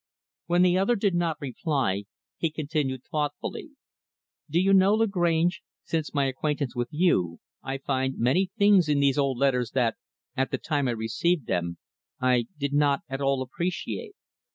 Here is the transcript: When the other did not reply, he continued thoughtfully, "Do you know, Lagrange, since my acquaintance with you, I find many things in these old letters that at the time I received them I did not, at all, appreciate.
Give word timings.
When 0.47 0.63
the 0.63 0.79
other 0.79 0.95
did 0.95 1.13
not 1.13 1.39
reply, 1.39 2.05
he 2.39 2.49
continued 2.49 3.03
thoughtfully, 3.03 3.69
"Do 4.49 4.59
you 4.59 4.73
know, 4.73 4.95
Lagrange, 4.95 5.61
since 5.83 6.11
my 6.11 6.25
acquaintance 6.25 6.75
with 6.75 6.87
you, 6.89 7.37
I 7.61 7.77
find 7.77 8.17
many 8.17 8.49
things 8.57 8.89
in 8.89 8.99
these 8.99 9.19
old 9.19 9.37
letters 9.37 9.69
that 9.75 9.97
at 10.35 10.49
the 10.49 10.57
time 10.57 10.87
I 10.87 10.91
received 10.93 11.45
them 11.45 11.77
I 12.19 12.47
did 12.57 12.73
not, 12.73 13.01
at 13.09 13.21
all, 13.21 13.43
appreciate. 13.43 14.15